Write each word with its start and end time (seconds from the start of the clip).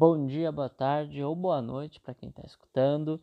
Bom 0.00 0.26
dia, 0.26 0.50
boa 0.50 0.70
tarde 0.70 1.22
ou 1.22 1.36
boa 1.36 1.60
noite 1.60 2.00
para 2.00 2.14
quem 2.14 2.30
está 2.30 2.40
escutando. 2.42 3.20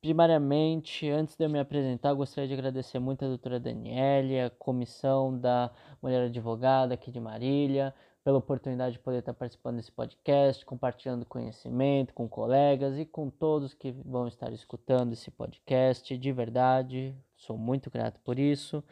Primariamente, 0.00 1.10
antes 1.10 1.34
de 1.34 1.44
eu 1.44 1.50
me 1.50 1.58
apresentar, 1.58 2.14
gostaria 2.14 2.46
de 2.46 2.54
agradecer 2.54 3.00
muito 3.00 3.24
a 3.24 3.28
doutora 3.28 3.58
Daniele, 3.58 4.38
a 4.38 4.48
comissão 4.48 5.36
da 5.36 5.72
Mulher 6.00 6.26
Advogada 6.26 6.94
aqui 6.94 7.10
de 7.10 7.18
Marília, 7.18 7.92
pela 8.22 8.38
oportunidade 8.38 8.92
de 8.92 9.00
poder 9.00 9.18
estar 9.18 9.34
participando 9.34 9.78
desse 9.78 9.90
podcast, 9.90 10.64
compartilhando 10.64 11.26
conhecimento 11.26 12.14
com 12.14 12.28
colegas 12.28 12.96
e 12.96 13.04
com 13.04 13.28
todos 13.28 13.74
que 13.74 13.90
vão 13.90 14.28
estar 14.28 14.52
escutando 14.52 15.14
esse 15.14 15.32
podcast. 15.32 16.16
De 16.16 16.30
verdade, 16.30 17.12
sou 17.34 17.58
muito 17.58 17.90
grato 17.90 18.20
por 18.20 18.38
isso. 18.38 18.84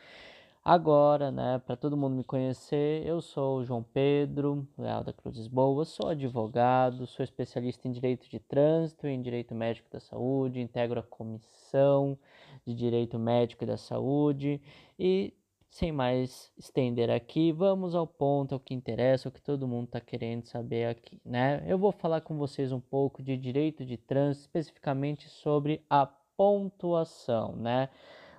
Agora, 0.67 1.31
né, 1.31 1.59
para 1.67 1.77
todo 1.77 1.95
mundo 1.95 2.17
me 2.17 2.25
conhecer, 2.25 3.07
eu 3.07 3.21
sou 3.21 3.59
o 3.59 3.65
João 3.65 3.83
Pedro 3.83 4.67
Leal 4.79 5.05
da 5.05 5.13
Cruz 5.13 5.37
Lisboa, 5.37 5.85
sou 5.85 6.09
advogado, 6.09 7.07
sou 7.07 7.23
especialista 7.23 7.87
em 7.87 7.93
direito 7.93 8.27
de 8.31 8.39
trânsito 8.39 9.07
e 9.07 9.11
em 9.11 9.21
direito 9.21 9.55
médico 9.55 9.91
da 9.91 10.01
saúde, 10.01 10.63
integro 10.63 10.99
a 10.99 11.03
comissão 11.03 12.19
de 12.67 12.75
direito 12.75 13.19
médico 13.19 13.63
e 13.63 13.67
da 13.67 13.77
saúde 13.77 14.59
e 14.99 15.35
sem 15.69 15.93
mais 15.93 16.51
estender 16.57 17.11
aqui, 17.11 17.53
vamos 17.53 17.95
ao 17.95 18.07
ponto, 18.07 18.55
ao 18.55 18.61
que 18.61 18.73
interessa, 18.73 19.29
o 19.29 19.33
que 19.33 19.43
todo 19.43 19.69
mundo 19.69 19.85
está 19.85 20.01
querendo 20.01 20.47
saber 20.47 20.87
aqui, 20.87 21.21
né? 21.23 21.63
Eu 21.67 21.77
vou 21.77 21.93
falar 21.93 22.23
com 22.23 22.39
vocês 22.39 22.73
um 22.73 22.81
pouco 22.81 23.23
de 23.23 23.37
direito 23.37 23.85
de 23.85 23.99
trânsito, 23.99 24.47
especificamente 24.47 25.29
sobre 25.29 25.85
a 25.91 26.07
pontuação, 26.07 27.55
né? 27.55 27.91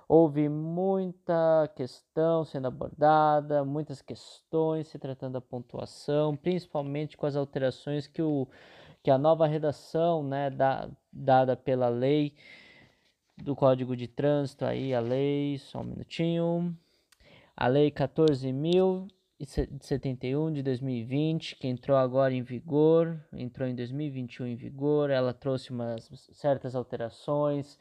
Houve 0.08 0.48
muita 0.48 1.68
questão 1.74 2.44
sendo 2.44 2.68
abordada, 2.68 3.64
muitas 3.64 4.00
questões 4.00 4.86
se 4.86 5.00
tratando 5.00 5.32
da 5.32 5.40
pontuação, 5.40 6.36
principalmente 6.36 7.16
com 7.16 7.26
as 7.26 7.34
alterações 7.34 8.06
que, 8.06 8.22
o, 8.22 8.46
que 9.02 9.10
a 9.10 9.18
nova 9.18 9.48
redação 9.48 10.22
né, 10.22 10.48
da, 10.48 10.88
dada 11.12 11.56
pela 11.56 11.88
lei 11.88 12.34
do 13.36 13.56
Código 13.56 13.96
de 13.96 14.06
Trânsito, 14.06 14.64
aí 14.64 14.94
a 14.94 15.00
lei, 15.00 15.58
só 15.58 15.80
um 15.80 15.84
minutinho, 15.84 16.72
a 17.56 17.66
lei 17.66 17.90
14.071 17.90 20.52
de 20.52 20.62
2020, 20.62 21.56
que 21.56 21.66
entrou 21.66 21.96
agora 21.96 22.32
em 22.32 22.42
vigor, 22.42 23.20
entrou 23.32 23.68
em 23.68 23.74
2021 23.74 24.46
em 24.46 24.54
vigor, 24.54 25.10
ela 25.10 25.34
trouxe 25.34 25.70
umas 25.70 26.08
certas 26.32 26.76
alterações, 26.76 27.76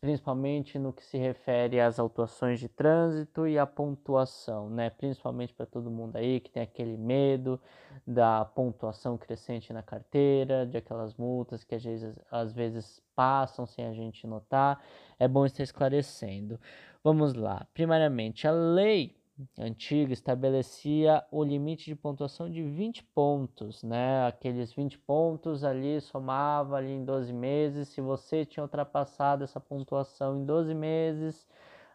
principalmente 0.00 0.78
no 0.78 0.92
que 0.92 1.04
se 1.04 1.18
refere 1.18 1.78
às 1.78 1.98
autuações 1.98 2.58
de 2.58 2.68
trânsito 2.68 3.46
e 3.46 3.58
à 3.58 3.66
pontuação, 3.66 4.70
né? 4.70 4.88
Principalmente 4.88 5.52
para 5.52 5.66
todo 5.66 5.90
mundo 5.90 6.16
aí 6.16 6.40
que 6.40 6.50
tem 6.50 6.62
aquele 6.62 6.96
medo 6.96 7.60
da 8.06 8.44
pontuação 8.44 9.18
crescente 9.18 9.72
na 9.72 9.82
carteira, 9.82 10.64
de 10.64 10.78
aquelas 10.78 11.14
multas 11.16 11.64
que 11.64 11.74
às 11.74 11.84
vezes, 11.84 12.18
às 12.30 12.52
vezes 12.52 13.02
passam 13.14 13.66
sem 13.66 13.84
a 13.84 13.92
gente 13.92 14.26
notar. 14.26 14.82
É 15.18 15.28
bom 15.28 15.44
estar 15.44 15.62
esclarecendo. 15.62 16.58
Vamos 17.02 17.34
lá. 17.34 17.66
Primariamente, 17.74 18.48
a 18.48 18.52
lei 18.52 19.14
antiga 19.58 20.12
estabelecia 20.12 21.24
o 21.30 21.42
limite 21.42 21.86
de 21.86 21.96
pontuação 21.96 22.50
de 22.50 22.62
20 22.62 23.02
pontos, 23.14 23.82
né? 23.82 24.26
Aqueles 24.26 24.72
20 24.72 24.98
pontos 25.00 25.64
ali 25.64 26.00
somava 26.00 26.76
ali 26.76 26.92
em 26.92 27.04
12 27.04 27.32
meses. 27.32 27.88
Se 27.88 28.00
você 28.00 28.44
tinha 28.44 28.62
ultrapassado 28.62 29.44
essa 29.44 29.60
pontuação 29.60 30.36
em 30.36 30.44
12 30.44 30.74
meses, 30.74 31.48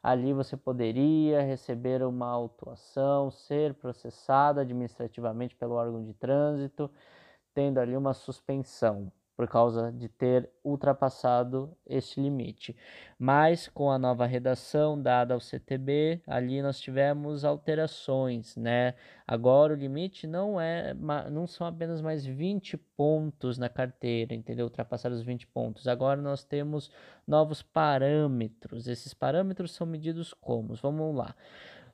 ali 0.03 0.33
você 0.33 0.57
poderia 0.57 1.41
receber 1.41 2.03
uma 2.03 2.27
autuação, 2.27 3.31
ser 3.31 3.73
processado 3.75 4.59
administrativamente 4.59 5.55
pelo 5.55 5.75
órgão 5.75 6.03
de 6.03 6.13
trânsito, 6.13 6.91
tendo 7.53 7.79
ali 7.79 7.95
uma 7.95 8.13
suspensão 8.13 9.11
por 9.39 9.47
causa 9.47 9.89
de 9.89 10.09
ter 10.09 10.49
ultrapassado 10.61 11.73
este 11.87 12.19
limite. 12.19 12.75
Mas 13.17 13.69
com 13.69 13.89
a 13.89 13.97
nova 13.97 14.25
redação 14.25 15.01
dada 15.01 15.33
ao 15.33 15.39
CTB, 15.39 16.21
ali 16.27 16.61
nós 16.61 16.77
tivemos 16.77 17.45
alterações, 17.45 18.57
né? 18.57 18.95
Agora 19.25 19.71
o 19.71 19.77
limite 19.77 20.27
não 20.27 20.59
é 20.59 20.93
não 21.31 21.47
são 21.47 21.65
apenas 21.65 22.01
mais 22.01 22.25
20 22.25 22.75
pontos 22.97 23.57
na 23.57 23.69
carteira, 23.69 24.35
entendeu? 24.35 24.65
Ultrapassar 24.65 25.09
os 25.09 25.21
20 25.21 25.47
pontos. 25.47 25.87
Agora 25.87 26.21
nós 26.21 26.43
temos 26.43 26.91
novos 27.25 27.61
parâmetros. 27.61 28.89
Esses 28.89 29.13
parâmetros 29.13 29.71
são 29.73 29.87
medidos 29.87 30.33
como? 30.33 30.75
Vamos 30.75 31.15
lá. 31.15 31.33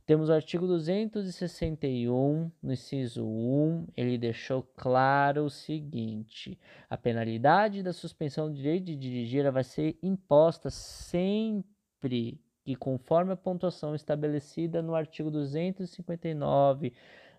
Temos 0.05 0.29
o 0.29 0.33
artigo 0.33 0.67
261, 0.67 2.51
no 2.61 2.71
inciso 2.71 3.25
1, 3.25 3.87
ele 3.97 4.19
deixou 4.19 4.61
claro 4.75 5.45
o 5.45 5.49
seguinte: 5.49 6.59
a 6.87 6.95
penalidade 6.95 7.81
da 7.81 7.91
suspensão 7.91 8.47
do 8.47 8.53
direito 8.53 8.85
de 8.85 8.95
dirigir 8.95 9.51
vai 9.51 9.63
ser 9.63 9.97
imposta 10.03 10.69
sempre 10.69 12.39
que, 12.63 12.75
conforme 12.75 13.33
a 13.33 13.35
pontuação 13.35 13.95
estabelecida 13.95 14.79
no 14.83 14.93
artigo 14.93 15.31
259 15.31 16.93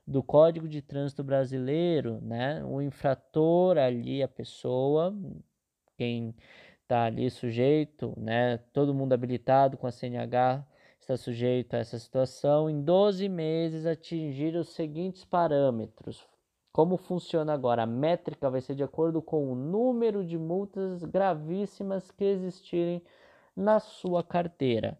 do 0.05 0.21
Código 0.21 0.69
de 0.69 0.83
Trânsito 0.83 1.23
Brasileiro, 1.23 2.21
né, 2.21 2.65
o 2.65 2.83
infrator 2.83 3.79
ali, 3.79 4.25
a 4.25 4.29
pessoa, 4.29 5.17
quem 5.97 6.35
está 6.83 7.05
ali 7.05 7.31
sujeito, 7.31 8.13
né, 8.17 8.59
todo 8.73 8.95
mundo 8.95 9.13
habilitado 9.13 9.77
com 9.77 9.87
a 9.87 9.93
CNH 9.93 10.67
está 11.07 11.17
sujeito 11.17 11.75
a 11.75 11.79
essa 11.79 11.97
situação, 12.01 12.69
em 12.69 12.83
12 12.83 13.29
meses 13.29 13.87
atingir 13.87 14.57
os 14.57 14.71
seguintes 14.71 15.25
parâmetros. 15.25 16.27
Como 16.73 16.97
funciona 16.97 17.55
agora? 17.55 17.85
A 17.85 17.87
métrica 17.87 18.51
vai 18.51 18.61
ser 18.61 18.75
de 18.75 18.83
acordo 18.83 19.23
com 19.23 19.53
o 19.53 19.55
número 19.55 20.25
de 20.25 20.37
multas 20.37 21.05
gravíssimas 21.05 22.11
que 22.11 22.25
existirem 22.25 23.01
na 23.55 23.79
sua 23.79 24.25
carteira. 24.25 24.99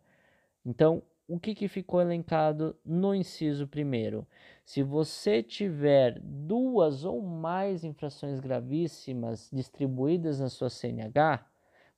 Então, 0.65 1.03
o 1.27 1.41
que, 1.41 1.57
que 1.57 1.67
ficou 1.67 2.01
elencado 2.01 2.77
no 2.85 3.13
inciso 3.13 3.67
primeiro? 3.67 4.25
Se 4.65 4.85
você 4.85 5.43
tiver 5.43 6.21
duas 6.23 7.05
ou 7.05 7.21
mais 7.21 7.83
infrações 7.83 8.39
gravíssimas 8.39 9.51
distribuídas 9.53 10.39
na 10.39 10.49
sua 10.49 10.71
CNH, 10.71 11.45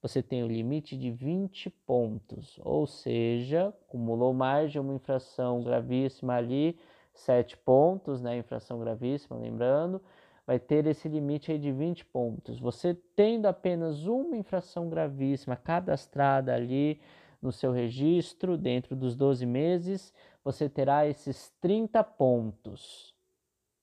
você 0.00 0.22
tem 0.22 0.42
o 0.42 0.46
limite 0.46 0.96
de 0.96 1.10
20 1.10 1.70
pontos, 1.70 2.58
ou 2.64 2.86
seja, 2.86 3.68
acumulou 3.68 4.32
mais 4.32 4.70
de 4.70 4.78
uma 4.78 4.94
infração 4.94 5.62
gravíssima 5.62 6.34
ali, 6.34 6.78
7 7.12 7.56
pontos, 7.56 8.22
né, 8.22 8.38
infração 8.38 8.78
gravíssima, 8.78 9.36
lembrando, 9.36 10.00
vai 10.46 10.58
ter 10.58 10.86
esse 10.86 11.08
limite 11.08 11.52
aí 11.52 11.58
de 11.58 11.72
20 11.72 12.04
pontos. 12.06 12.58
Você 12.60 12.94
tendo 13.14 13.46
apenas 13.46 14.06
uma 14.06 14.36
infração 14.36 14.88
gravíssima 14.88 15.56
cadastrada 15.56 16.54
ali 16.54 17.00
no 17.42 17.52
seu 17.52 17.72
registro 17.72 18.56
dentro 18.56 18.96
dos 18.96 19.16
12 19.16 19.44
meses, 19.44 20.12
você 20.42 20.68
terá 20.68 21.06
esses 21.06 21.50
30 21.60 22.02
pontos. 22.02 23.14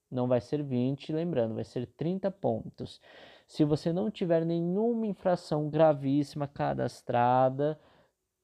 Não 0.09 0.27
vai 0.27 0.39
ser 0.39 0.63
20, 0.63 1.11
lembrando, 1.11 1.55
vai 1.55 1.63
ser 1.63 1.85
30 1.85 2.31
pontos. 2.31 3.01
Se 3.47 3.63
você 3.63 3.93
não 3.93 4.09
tiver 4.09 4.45
nenhuma 4.45 5.05
infração 5.05 5.69
gravíssima 5.69 6.47
cadastrada, 6.47 7.79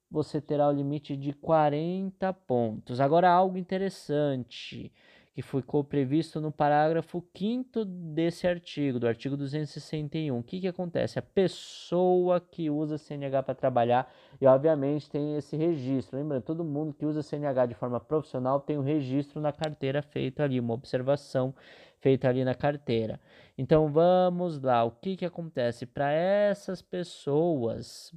você 0.10 0.42
terá 0.42 0.68
o 0.68 0.72
limite 0.72 1.16
de 1.16 1.34
40 1.34 2.32
pontos. 2.34 3.00
Agora, 3.00 3.30
algo 3.30 3.58
interessante 3.58 4.92
que 5.34 5.42
ficou 5.42 5.84
previsto 5.84 6.42
no 6.42 6.52
parágrafo 6.52 7.24
5 7.36 7.86
desse 7.86 8.46
artigo, 8.46 9.00
do 9.00 9.08
artigo 9.08 9.38
261. 9.38 10.38
O 10.38 10.44
que, 10.44 10.60
que 10.60 10.68
acontece? 10.68 11.18
A 11.18 11.22
pessoa 11.22 12.42
que 12.42 12.70
usa 12.70 12.98
CNH 12.98 13.44
para 13.44 13.56
trabalhar, 13.56 14.12
e 14.42 14.46
obviamente 14.46 15.10
tem 15.10 15.38
esse 15.38 15.56
registro. 15.56 16.20
Lembrando, 16.20 16.44
todo 16.44 16.66
mundo 16.66 16.94
que 16.94 17.06
usa 17.06 17.24
CNH 17.24 17.68
de 17.68 17.76
forma 17.76 18.00
profissional 18.00 18.60
tem 18.60 18.78
o 18.78 18.82
um 18.82 18.84
registro 18.84 19.40
na 19.40 19.54
carteira 19.54 20.02
feito 20.02 20.42
ali, 20.42 20.60
uma 20.60 20.74
observação 20.74 21.56
feita 22.02 22.28
ali 22.28 22.44
na 22.44 22.54
carteira. 22.56 23.20
Então 23.58 23.92
vamos 23.92 24.62
lá, 24.62 24.84
o 24.84 24.92
que, 24.92 25.18
que 25.18 25.26
acontece? 25.26 25.86
Para 25.86 26.12
essas 26.12 26.82
pessoas, 26.82 28.14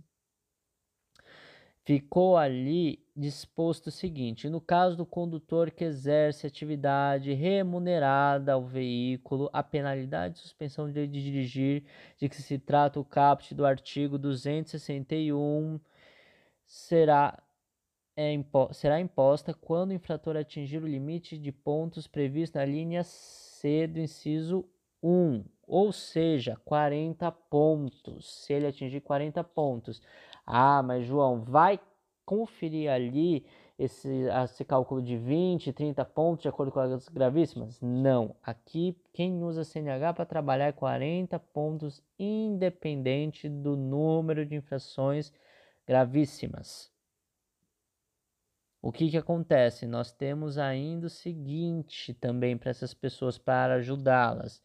ficou 1.84 2.36
ali 2.36 3.04
disposto 3.14 3.88
o 3.88 3.90
seguinte: 3.90 4.48
no 4.48 4.60
caso 4.60 4.96
do 4.96 5.06
condutor 5.06 5.70
que 5.70 5.84
exerce 5.84 6.46
atividade 6.46 7.32
remunerada 7.32 8.52
ao 8.54 8.64
veículo, 8.64 9.50
a 9.52 9.62
penalidade 9.62 10.34
de 10.34 10.40
suspensão 10.40 10.90
de 10.90 11.06
dirigir, 11.06 11.84
de 12.18 12.28
que 12.28 12.36
se 12.36 12.58
trata 12.58 12.98
o 12.98 13.04
caput 13.04 13.54
do 13.54 13.66
artigo 13.66 14.18
261, 14.18 15.78
será, 16.66 17.42
é, 18.16 18.32
impo 18.32 18.72
será 18.72 19.00
imposta 19.00 19.54
quando 19.54 19.90
o 19.90 19.94
infrator 19.94 20.36
atingir 20.36 20.82
o 20.82 20.86
limite 20.86 21.38
de 21.38 21.52
pontos 21.52 22.06
previsto 22.06 22.56
na 22.56 22.64
linha 22.64 23.02
C 23.04 23.86
do 23.86 24.00
inciso 24.00 24.64
1, 25.04 25.44
ou 25.66 25.92
seja, 25.92 26.56
40 26.64 27.30
pontos. 27.30 28.44
Se 28.44 28.54
ele 28.54 28.66
atingir 28.66 29.02
40 29.02 29.44
pontos, 29.44 30.00
ah, 30.46 30.82
mas 30.82 31.04
João, 31.04 31.42
vai 31.42 31.78
conferir 32.24 32.90
ali 32.90 33.44
esse, 33.78 34.08
esse 34.44 34.64
cálculo 34.64 35.02
de 35.02 35.16
20, 35.16 35.72
30 35.72 36.04
pontos 36.06 36.42
de 36.42 36.48
acordo 36.48 36.72
com 36.72 36.80
as 36.80 37.08
gravíssimas? 37.08 37.78
Não. 37.80 38.34
Aqui, 38.42 38.96
quem 39.12 39.42
usa 39.42 39.62
CNH 39.62 40.14
para 40.14 40.24
trabalhar 40.24 40.68
é 40.68 40.72
40 40.72 41.38
pontos, 41.38 42.02
independente 42.18 43.48
do 43.48 43.76
número 43.76 44.46
de 44.46 44.54
infrações 44.54 45.32
gravíssimas. 45.86 46.90
O 48.80 48.92
que, 48.92 49.10
que 49.10 49.16
acontece? 49.16 49.86
Nós 49.86 50.12
temos 50.12 50.58
ainda 50.58 51.06
o 51.06 51.10
seguinte 51.10 52.12
também 52.12 52.56
para 52.56 52.70
essas 52.70 52.92
pessoas, 52.92 53.38
para 53.38 53.76
ajudá-las. 53.76 54.62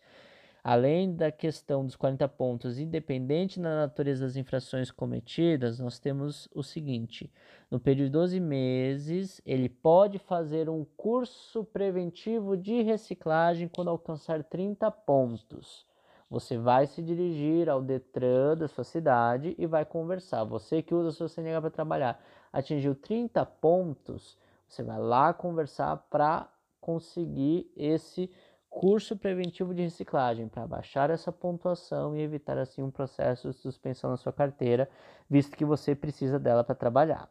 Além 0.72 1.16
da 1.16 1.32
questão 1.32 1.84
dos 1.84 1.96
40 1.96 2.28
pontos, 2.28 2.78
independente 2.78 3.60
da 3.60 3.76
natureza 3.76 4.28
das 4.28 4.36
infrações 4.36 4.92
cometidas, 4.92 5.80
nós 5.80 5.98
temos 5.98 6.48
o 6.54 6.62
seguinte: 6.62 7.34
no 7.72 7.80
período 7.80 8.06
de 8.06 8.12
12 8.12 8.40
meses, 8.40 9.42
ele 9.48 9.68
pode 9.68 10.20
fazer 10.20 10.70
um 10.70 10.86
curso 10.96 11.64
preventivo 11.64 12.56
de 12.56 12.84
reciclagem 12.84 13.68
quando 13.68 13.90
alcançar 13.90 14.44
30 14.44 14.92
pontos. 14.92 15.88
Você 16.30 16.56
vai 16.56 16.86
se 16.86 17.02
dirigir 17.02 17.68
ao 17.68 17.82
Detran 17.82 18.56
da 18.56 18.68
sua 18.68 18.84
cidade 18.84 19.56
e 19.58 19.66
vai 19.66 19.84
conversar. 19.84 20.44
Você 20.44 20.84
que 20.84 20.94
usa 20.94 21.12
seu 21.12 21.28
CNH 21.28 21.62
para 21.62 21.72
trabalhar, 21.72 22.24
atingiu 22.54 22.94
30 22.94 23.44
pontos, 23.44 24.38
você 24.68 24.84
vai 24.84 25.00
lá 25.00 25.34
conversar 25.34 25.98
para 26.12 26.48
conseguir 26.80 27.72
esse 27.76 28.30
curso 28.80 29.18
preventivo 29.18 29.74
de 29.74 29.82
reciclagem 29.82 30.48
para 30.48 30.66
baixar 30.66 31.10
essa 31.10 31.34
pontuação 31.34 32.16
e 32.16 32.22
evitar 32.22 32.58
assim 32.58 32.82
um 32.82 32.90
processo 32.90 33.50
de 33.50 33.58
suspensão 33.58 34.10
na 34.10 34.16
sua 34.16 34.32
carteira, 34.32 34.90
visto 35.30 35.58
que 35.58 35.66
você 35.66 35.94
precisa 35.94 36.40
dela 36.40 36.64
para 36.64 36.74
trabalhar. 36.74 37.30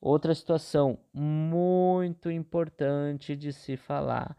Outra 0.00 0.32
situação 0.32 1.00
muito 1.12 2.30
importante 2.30 3.34
de 3.34 3.52
se 3.52 3.76
falar. 3.76 4.36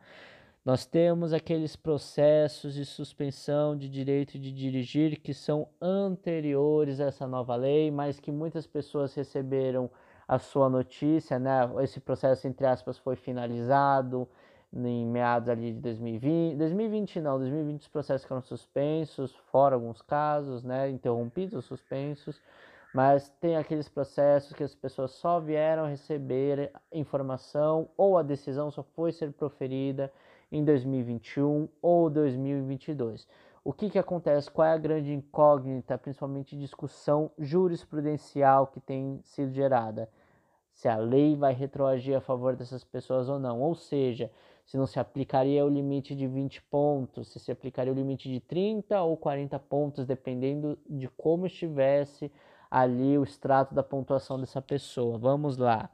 Nós 0.63 0.85
temos 0.85 1.33
aqueles 1.33 1.75
processos 1.75 2.73
de 2.73 2.85
suspensão 2.85 3.75
de 3.75 3.89
direito 3.89 4.39
de 4.39 4.49
dirigir 4.49 5.19
que 5.19 5.33
são 5.33 5.67
anteriores 5.81 7.01
a 7.01 7.07
essa 7.07 7.27
nova 7.27 7.57
lei, 7.57 7.91
mas 7.91 8.17
que 8.17 8.31
muitas 8.31 8.65
pessoas 8.65 9.13
receberam 9.13 9.91
a 10.25 10.39
sua 10.39 10.69
notícia, 10.69 11.37
né? 11.37 11.69
Esse 11.81 11.99
processo, 11.99 12.47
entre 12.47 12.65
aspas, 12.65 12.97
foi 12.97 13.17
finalizado, 13.17 14.25
em 14.73 15.05
meados 15.05 15.49
ali 15.49 15.73
de 15.73 15.79
2020, 15.79 16.55
2020 16.57 17.19
não, 17.19 17.37
2020 17.37 17.81
os 17.81 17.87
processos 17.87 18.25
foram 18.25 18.41
suspensos, 18.41 19.35
fora 19.51 19.75
alguns 19.75 20.01
casos, 20.01 20.63
né, 20.63 20.89
interrompidos 20.89 21.65
suspensos, 21.65 22.41
mas 22.93 23.29
tem 23.39 23.57
aqueles 23.57 23.89
processos 23.89 24.53
que 24.53 24.63
as 24.63 24.73
pessoas 24.75 25.11
só 25.11 25.39
vieram 25.39 25.87
receber 25.87 26.71
informação 26.91 27.89
ou 27.97 28.17
a 28.17 28.23
decisão 28.23 28.71
só 28.71 28.83
foi 28.83 29.11
ser 29.11 29.31
proferida 29.33 30.11
em 30.51 30.63
2021 30.63 31.67
ou 31.81 32.09
2022. 32.09 33.27
O 33.63 33.71
que, 33.71 33.89
que 33.89 33.99
acontece? 33.99 34.49
Qual 34.49 34.67
é 34.67 34.73
a 34.73 34.77
grande 34.77 35.13
incógnita, 35.13 35.97
principalmente 35.97 36.57
discussão 36.57 37.31
jurisprudencial 37.37 38.67
que 38.67 38.79
tem 38.79 39.21
sido 39.23 39.53
gerada? 39.53 40.09
Se 40.73 40.87
a 40.87 40.97
lei 40.97 41.35
vai 41.35 41.53
retroagir 41.53 42.17
a 42.17 42.21
favor 42.21 42.55
dessas 42.55 42.83
pessoas 42.83 43.29
ou 43.29 43.37
não. 43.37 43.61
Ou 43.61 43.75
seja, 43.75 44.31
se 44.71 44.77
não 44.77 44.87
se 44.87 45.01
aplicaria 45.01 45.65
o 45.65 45.69
limite 45.69 46.15
de 46.15 46.25
20 46.25 46.61
pontos, 46.61 47.27
se 47.27 47.39
se 47.41 47.51
aplicaria 47.51 47.91
o 47.91 47.95
limite 47.95 48.29
de 48.29 48.39
30 48.39 49.01
ou 49.01 49.17
40 49.17 49.59
pontos, 49.59 50.05
dependendo 50.05 50.79
de 50.89 51.09
como 51.09 51.45
estivesse 51.45 52.31
ali 52.69 53.17
o 53.17 53.23
extrato 53.23 53.75
da 53.75 53.83
pontuação 53.83 54.39
dessa 54.39 54.61
pessoa. 54.61 55.17
Vamos 55.17 55.57
lá. 55.57 55.89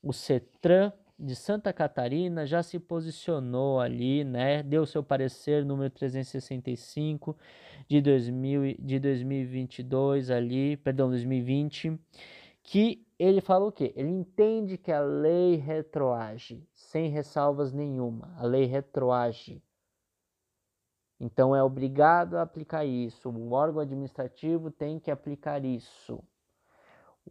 O 0.00 0.12
CETRAN 0.12 0.92
de 1.18 1.34
Santa 1.34 1.72
Catarina 1.72 2.46
já 2.46 2.62
se 2.62 2.78
posicionou 2.78 3.80
ali, 3.80 4.22
né? 4.22 4.62
Deu 4.62 4.86
seu 4.86 5.02
parecer 5.02 5.64
número 5.64 5.90
365 5.90 7.36
de 7.88 8.00
2000 8.00 8.76
de 8.78 9.00
2022 9.00 10.30
ali, 10.30 10.76
perdão, 10.76 11.10
2020, 11.10 11.98
que 12.62 13.04
ele 13.24 13.40
fala 13.40 13.66
o 13.66 13.72
quê? 13.72 13.92
Ele 13.96 14.10
entende 14.10 14.76
que 14.76 14.92
a 14.92 15.00
lei 15.00 15.56
retroage, 15.56 16.66
sem 16.74 17.08
ressalvas 17.08 17.72
nenhuma. 17.72 18.34
A 18.36 18.44
lei 18.44 18.64
retroage. 18.64 19.62
Então 21.18 21.54
é 21.54 21.62
obrigado 21.62 22.36
a 22.36 22.42
aplicar 22.42 22.84
isso. 22.84 23.30
O 23.30 23.52
órgão 23.52 23.80
administrativo 23.80 24.70
tem 24.70 24.98
que 24.98 25.10
aplicar 25.10 25.64
isso. 25.64 26.22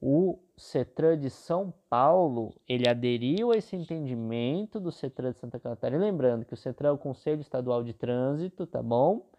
O 0.02 0.40
CETRAN 0.58 1.20
de 1.20 1.30
São 1.30 1.72
Paulo, 1.90 2.56
ele 2.68 2.90
aderiu 2.90 3.52
a 3.52 3.58
esse 3.58 3.76
entendimento 3.76 4.80
do 4.80 4.92
CETRAN 4.92 5.32
de 5.32 5.38
Santa 5.38 5.60
Catarina. 5.60 6.04
Lembrando 6.04 6.46
que 6.46 6.54
o 6.54 6.58
CETRAN 6.58 6.90
é 6.90 6.92
o 6.92 6.98
Conselho 6.98 7.42
Estadual 7.42 7.84
de 7.84 7.94
Trânsito, 7.94 8.66
tá 8.66 8.82
bom? 8.82 9.30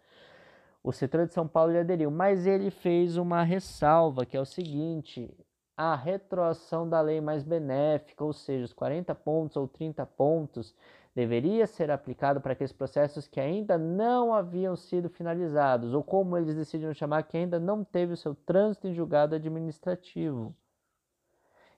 O 0.81 0.91
CETRAN 0.93 1.25
de 1.25 1.33
São 1.33 1.47
Paulo 1.47 1.71
ele 1.71 1.79
aderiu, 1.79 2.11
mas 2.11 2.45
ele 2.45 2.69
fez 2.69 3.17
uma 3.17 3.43
ressalva, 3.43 4.25
que 4.25 4.37
é 4.37 4.39
o 4.39 4.45
seguinte: 4.45 5.35
a 5.77 5.95
retroação 5.95 6.87
da 6.87 7.01
lei 7.01 7.19
mais 7.19 7.43
benéfica, 7.43 8.23
ou 8.23 8.33
seja, 8.33 8.65
os 8.65 8.73
40 8.73 9.13
pontos 9.15 9.57
ou 9.57 9.67
30 9.67 10.05
pontos, 10.05 10.73
deveria 11.13 11.65
ser 11.65 11.89
aplicado 11.89 12.41
para 12.41 12.53
aqueles 12.53 12.73
processos 12.73 13.27
que 13.27 13.39
ainda 13.39 13.77
não 13.77 14.33
haviam 14.33 14.75
sido 14.75 15.09
finalizados, 15.09 15.93
ou 15.93 16.03
como 16.03 16.37
eles 16.37 16.55
decidiram 16.55 16.93
chamar, 16.93 17.23
que 17.23 17.37
ainda 17.37 17.59
não 17.59 17.83
teve 17.83 18.13
o 18.13 18.17
seu 18.17 18.35
trânsito 18.35 18.87
em 18.87 18.93
julgado 18.93 19.35
administrativo. 19.35 20.55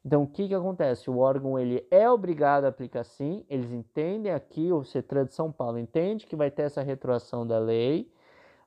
Então, 0.04 0.24
o 0.24 0.28
que, 0.28 0.48
que 0.48 0.56
acontece? 0.56 1.10
O 1.10 1.18
órgão 1.18 1.60
ele 1.60 1.86
é 1.92 2.10
obrigado 2.10 2.66
a 2.66 2.70
aplicar 2.70 3.04
sim, 3.04 3.46
eles 3.50 3.72
entendem 3.72 4.32
aqui, 4.32 4.72
o 4.72 4.84
CETRAN 4.84 5.26
de 5.26 5.34
São 5.34 5.52
Paulo 5.52 5.78
entende 5.78 6.26
que 6.26 6.36
vai 6.36 6.50
ter 6.50 6.64
essa 6.64 6.82
retroação 6.82 7.46
da 7.46 7.60
lei, 7.60 8.10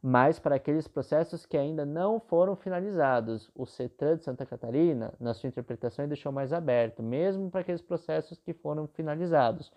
mas 0.03 0.39
para 0.39 0.57
aqueles 0.57 0.89
processos 0.89 1.45
que 1.45 1.57
ainda 1.57 1.85
não 1.85 2.19
foram 2.19 2.57
finalizados. 2.57 3.51
O 3.55 3.67
CETRAN 3.67 4.17
de 4.17 4.25
Santa 4.25 4.47
Catarina, 4.47 5.13
na 5.21 5.35
sua 5.35 5.49
interpretação, 5.49 6.09
deixou 6.09 6.33
mais 6.33 6.53
aberto, 6.53 7.03
mesmo 7.03 7.51
para 7.51 7.61
aqueles 7.61 7.83
processos 7.83 8.41
que 8.41 8.55
foram 8.55 8.87
finalizados. 8.87 9.71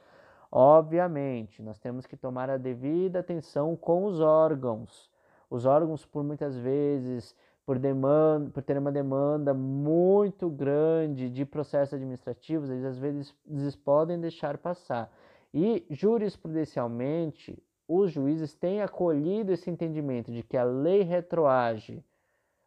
Obviamente, 0.49 1.61
nós 1.61 1.79
temos 1.79 2.05
que 2.05 2.15
tomar 2.15 2.49
a 2.49 2.57
devida 2.57 3.19
atenção 3.19 3.75
com 3.75 4.05
os 4.05 4.19
órgãos. 4.19 5.11
Os 5.49 5.65
órgãos, 5.65 6.05
por 6.05 6.23
muitas 6.23 6.55
vezes, 6.55 7.35
por, 7.65 7.77
demanda, 7.77 8.49
por 8.51 8.63
ter 8.63 8.77
uma 8.77 8.91
demanda 8.91 9.53
muito 9.53 10.49
grande 10.49 11.29
de 11.29 11.45
processos 11.45 11.95
administrativos, 11.95 12.69
eles 12.69 12.85
às 12.85 12.97
vezes 12.97 13.35
eles 13.49 13.75
podem 13.75 14.19
deixar 14.19 14.57
passar. 14.57 15.11
E 15.53 15.85
jurisprudencialmente, 15.89 17.61
os 17.95 18.11
juízes 18.11 18.53
têm 18.53 18.81
acolhido 18.81 19.51
esse 19.51 19.69
entendimento 19.69 20.31
de 20.31 20.43
que 20.43 20.57
a 20.57 20.63
lei 20.63 21.01
retroage, 21.01 22.03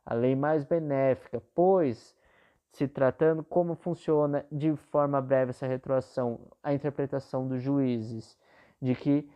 a 0.04 0.14
lei 0.14 0.36
mais 0.36 0.64
benéfica, 0.64 1.42
pois, 1.54 2.16
se 2.70 2.86
tratando 2.86 3.42
como 3.42 3.74
funciona 3.74 4.44
de 4.52 4.74
forma 4.76 5.20
breve 5.20 5.50
essa 5.50 5.66
retroação, 5.66 6.38
a 6.62 6.72
interpretação 6.72 7.48
dos 7.48 7.62
juízes, 7.62 8.38
de 8.80 8.94
que 8.94 9.28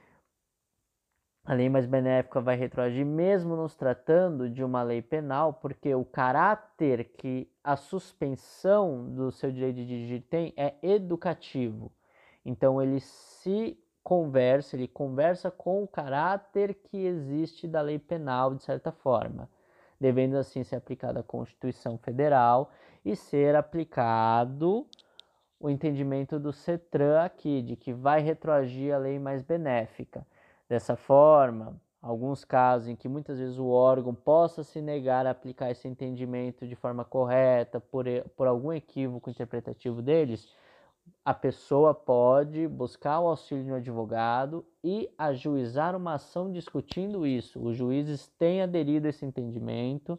a 1.45 1.55
lei 1.55 1.69
mais 1.69 1.87
benéfica 1.87 2.41
vai 2.41 2.55
retroagir, 2.55 3.05
mesmo 3.05 3.57
nos 3.57 3.75
tratando 3.75 4.49
de 4.49 4.63
uma 4.63 4.83
lei 4.83 5.03
penal, 5.03 5.55
porque 5.55 5.95
o 5.95 6.05
caráter 6.05 7.05
que 7.17 7.51
a 7.65 7.77
suspensão 7.77 9.11
do 9.11 9.33
seu 9.33 9.51
direito 9.51 9.77
de 9.77 9.87
dirigir 9.87 10.23
tem 10.29 10.53
é 10.57 10.75
educativo. 10.83 11.91
Então, 12.45 12.81
ele 12.81 13.01
se 13.01 13.77
conversa, 14.03 14.77
ele 14.77 14.89
conversa 14.89 15.51
com 15.51 15.83
o 15.83 15.89
caráter 15.89 16.75
que 16.75 17.05
existe 17.05 17.69
da 17.69 17.81
lei 17.81 17.99
penal, 17.99 18.55
de 18.55 18.63
certa 18.63 18.91
forma, 18.91 19.49
devendo 20.01 20.37
assim 20.37 20.65
ser 20.65 20.77
aplicada 20.77 21.21
a 21.21 21.25
Constituição 21.25 21.99
Federal 21.99 22.71
e 23.05 23.15
ser 23.15 23.55
aplicado 23.55 24.87
o 25.59 25.69
entendimento 25.69 26.39
do 26.39 26.53
CETRAN 26.53 27.23
aqui, 27.23 27.61
de 27.61 27.77
que 27.77 27.93
vai 27.93 28.21
retroagir 28.21 28.95
a 28.95 28.99
lei 28.99 29.19
mais 29.19 29.43
benéfica. 29.43 30.27
Dessa 30.69 30.97
forma, 30.97 31.79
alguns 32.01 32.45
casos 32.45 32.89
em 32.89 32.97
que 32.97 33.09
muitas 33.09 33.39
vezes 33.39 33.59
o 33.59 33.69
órgão 33.69 34.15
possa 34.15 34.63
se 34.65 34.81
negar 34.81 35.27
a 35.27 35.31
aplicar 35.31 35.71
esse 35.71 35.87
entendimento 35.87 36.67
de 36.67 36.75
forma 36.75 37.05
correta 37.05 37.79
por, 37.79 38.07
por 38.37 38.47
algum 38.47 38.73
equívoco 38.73 39.29
interpretativo 39.29 40.01
deles, 40.01 40.49
a 41.25 41.35
pessoa 41.35 41.95
pode 41.95 42.67
buscar 42.69 43.21
o 43.21 43.29
auxílio 43.29 43.65
de 43.65 43.73
um 43.73 43.77
advogado 43.77 44.65
e 44.83 45.09
ajuizar 45.19 45.95
uma 45.97 46.15
ação 46.15 46.51
discutindo 46.51 47.27
isso. 47.27 47.63
Os 47.63 47.77
juízes 47.77 48.29
têm 48.39 48.63
aderido 48.63 49.07
a 49.07 49.11
esse 49.11 49.25
entendimento. 49.25 50.19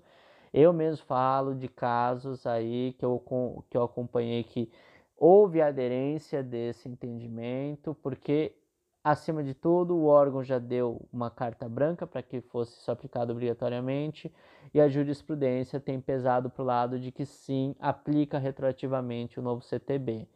Eu 0.53 0.73
mesmo 0.73 1.05
falo 1.05 1.55
de 1.55 1.67
casos 1.67 2.45
aí 2.45 2.93
que 2.97 3.05
eu, 3.05 3.23
que 3.69 3.77
eu 3.77 3.83
acompanhei 3.83 4.43
que 4.43 4.69
houve 5.17 5.61
aderência 5.61 6.41
desse 6.41 6.89
entendimento, 6.89 7.95
porque, 8.01 8.55
acima 9.03 9.43
de 9.43 9.53
tudo, 9.53 9.95
o 9.95 10.05
órgão 10.05 10.43
já 10.43 10.57
deu 10.57 11.07
uma 11.13 11.29
carta 11.29 11.69
branca 11.69 12.07
para 12.07 12.23
que 12.23 12.41
fosse 12.41 12.79
isso 12.79 12.91
aplicado 12.91 13.31
obrigatoriamente, 13.31 14.33
e 14.73 14.81
a 14.81 14.87
jurisprudência 14.89 15.79
tem 15.79 16.01
pesado 16.01 16.49
para 16.49 16.63
o 16.63 16.65
lado 16.65 16.99
de 16.99 17.11
que 17.11 17.25
sim, 17.25 17.75
aplica 17.79 18.39
retroativamente 18.39 19.39
o 19.39 19.43
novo 19.43 19.61
CTB. 19.61 20.27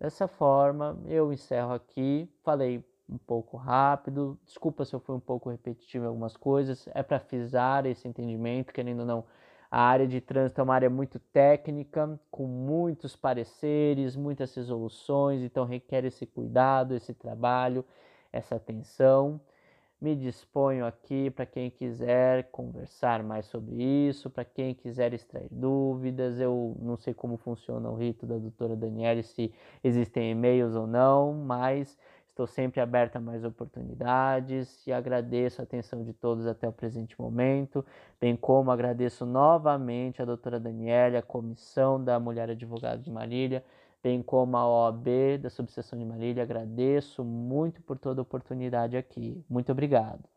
Dessa 0.00 0.28
forma, 0.28 0.96
eu 1.06 1.32
encerro 1.32 1.72
aqui. 1.72 2.30
Falei 2.42 2.84
um 3.08 3.18
pouco 3.18 3.56
rápido, 3.56 4.38
desculpa 4.44 4.84
se 4.84 4.94
eu 4.94 5.00
fui 5.00 5.16
um 5.16 5.20
pouco 5.20 5.50
repetitivo 5.50 6.04
em 6.04 6.08
algumas 6.08 6.36
coisas, 6.36 6.86
é 6.94 7.02
para 7.02 7.18
frisar 7.18 7.86
esse 7.86 8.06
entendimento, 8.06 8.72
querendo 8.72 9.00
ou 9.00 9.06
não. 9.06 9.24
A 9.70 9.82
área 9.82 10.06
de 10.06 10.20
trânsito 10.20 10.60
é 10.60 10.64
uma 10.64 10.74
área 10.74 10.90
muito 10.90 11.18
técnica, 11.18 12.18
com 12.30 12.46
muitos 12.46 13.16
pareceres, 13.16 14.14
muitas 14.14 14.54
resoluções, 14.54 15.42
então 15.42 15.64
requer 15.64 16.04
esse 16.04 16.26
cuidado, 16.26 16.94
esse 16.94 17.12
trabalho, 17.12 17.84
essa 18.32 18.56
atenção. 18.56 19.40
Me 20.00 20.14
disponho 20.14 20.86
aqui 20.86 21.28
para 21.28 21.44
quem 21.44 21.70
quiser 21.70 22.44
conversar 22.52 23.20
mais 23.24 23.46
sobre 23.46 23.82
isso, 23.82 24.30
para 24.30 24.44
quem 24.44 24.72
quiser 24.72 25.12
extrair 25.12 25.48
dúvidas. 25.50 26.38
Eu 26.38 26.76
não 26.80 26.96
sei 26.96 27.12
como 27.12 27.36
funciona 27.36 27.90
o 27.90 27.96
rito 27.96 28.24
da 28.24 28.38
doutora 28.38 28.76
Daniele, 28.76 29.24
se 29.24 29.52
existem 29.82 30.30
e-mails 30.30 30.76
ou 30.76 30.86
não, 30.86 31.34
mas 31.34 31.98
estou 32.28 32.46
sempre 32.46 32.80
aberto 32.80 33.16
a 33.16 33.20
mais 33.20 33.42
oportunidades 33.44 34.86
e 34.86 34.92
agradeço 34.92 35.60
a 35.60 35.64
atenção 35.64 36.04
de 36.04 36.12
todos 36.12 36.46
até 36.46 36.68
o 36.68 36.72
presente 36.72 37.20
momento, 37.20 37.84
bem 38.20 38.36
como 38.36 38.70
agradeço 38.70 39.26
novamente 39.26 40.22
a 40.22 40.24
doutora 40.24 40.60
Daniele, 40.60 41.16
a 41.16 41.22
comissão 41.22 42.02
da 42.02 42.20
Mulher 42.20 42.50
Advogada 42.50 43.02
de 43.02 43.10
Marília 43.10 43.64
bem 44.02 44.22
como 44.22 44.56
a 44.56 44.66
OAB 44.68 45.38
da 45.40 45.50
Subseção 45.50 45.98
de 45.98 46.04
Marília. 46.04 46.42
Agradeço 46.42 47.24
muito 47.24 47.82
por 47.82 47.98
toda 47.98 48.20
a 48.20 48.22
oportunidade 48.22 48.96
aqui. 48.96 49.44
Muito 49.48 49.72
obrigado. 49.72 50.28